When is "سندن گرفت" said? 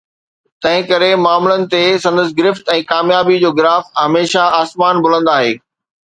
2.05-2.71